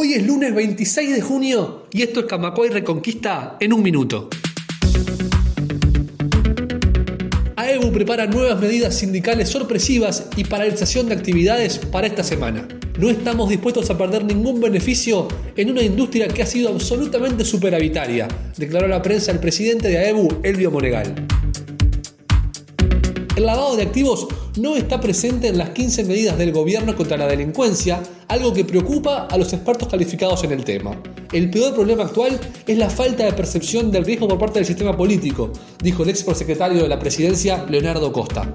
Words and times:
Hoy 0.00 0.12
es 0.12 0.24
lunes 0.24 0.54
26 0.54 1.12
de 1.12 1.20
junio 1.20 1.88
y 1.90 2.02
esto 2.02 2.20
es 2.20 2.26
Camacuay 2.26 2.70
Reconquista 2.70 3.56
en 3.58 3.72
un 3.72 3.82
minuto. 3.82 4.28
AEBU 7.56 7.90
prepara 7.90 8.26
nuevas 8.26 8.60
medidas 8.60 8.94
sindicales 8.94 9.48
sorpresivas 9.48 10.28
y 10.36 10.44
paralización 10.44 11.08
de 11.08 11.16
actividades 11.16 11.78
para 11.78 12.06
esta 12.06 12.22
semana. 12.22 12.68
No 12.96 13.10
estamos 13.10 13.48
dispuestos 13.48 13.90
a 13.90 13.98
perder 13.98 14.24
ningún 14.24 14.60
beneficio 14.60 15.26
en 15.56 15.72
una 15.72 15.82
industria 15.82 16.28
que 16.28 16.44
ha 16.44 16.46
sido 16.46 16.68
absolutamente 16.68 17.44
superavitaria, 17.44 18.28
declaró 18.56 18.86
la 18.86 19.02
prensa 19.02 19.32
el 19.32 19.40
presidente 19.40 19.88
de 19.88 19.98
AEBU, 19.98 20.42
Elvio 20.44 20.70
Monegal. 20.70 21.12
El 23.34 23.46
lavado 23.46 23.74
de 23.74 23.82
activos 23.82 24.28
no 24.58 24.76
está 24.76 25.00
presente 25.00 25.48
en 25.48 25.58
las 25.58 25.70
15 25.70 26.04
medidas 26.04 26.36
del 26.36 26.52
gobierno 26.52 26.96
contra 26.96 27.16
la 27.16 27.26
delincuencia, 27.26 28.02
algo 28.28 28.52
que 28.52 28.64
preocupa 28.64 29.26
a 29.26 29.38
los 29.38 29.52
expertos 29.52 29.88
calificados 29.88 30.42
en 30.44 30.52
el 30.52 30.64
tema. 30.64 31.00
El 31.32 31.50
peor 31.50 31.74
problema 31.74 32.04
actual 32.04 32.38
es 32.66 32.78
la 32.78 32.90
falta 32.90 33.24
de 33.24 33.32
percepción 33.32 33.90
del 33.90 34.04
riesgo 34.04 34.28
por 34.28 34.38
parte 34.38 34.58
del 34.58 34.66
sistema 34.66 34.96
político, 34.96 35.52
dijo 35.82 36.02
el 36.02 36.10
ex 36.10 36.24
prosecretario 36.24 36.82
de 36.82 36.88
la 36.88 36.98
presidencia, 36.98 37.64
Leonardo 37.68 38.12
Costa. 38.12 38.50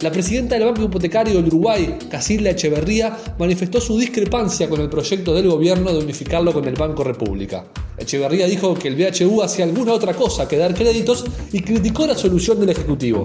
La 0.00 0.12
presidenta 0.12 0.56
del 0.56 0.66
Banco 0.66 0.82
Hipotecario 0.82 1.36
del 1.36 1.46
Uruguay, 1.46 1.96
Casilda 2.10 2.50
Echeverría, 2.50 3.16
manifestó 3.38 3.80
su 3.80 3.98
discrepancia 3.98 4.68
con 4.68 4.82
el 4.82 4.90
proyecto 4.90 5.34
del 5.34 5.48
gobierno 5.48 5.90
de 5.90 6.00
unificarlo 6.00 6.52
con 6.52 6.68
el 6.68 6.74
Banco 6.74 7.04
República. 7.04 7.64
Echeverría 7.96 8.46
dijo 8.46 8.74
que 8.74 8.88
el 8.88 8.96
BHU 8.96 9.42
hacía 9.42 9.64
alguna 9.64 9.94
otra 9.94 10.12
cosa 10.12 10.46
que 10.46 10.58
dar 10.58 10.74
créditos 10.74 11.24
y 11.52 11.60
criticó 11.60 12.06
la 12.06 12.14
solución 12.14 12.60
del 12.60 12.68
Ejecutivo. 12.68 13.24